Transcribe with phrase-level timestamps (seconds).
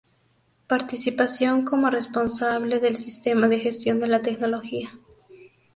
[0.65, 4.91] Participación como responsable del Sistema de Gestión de la Tecnología.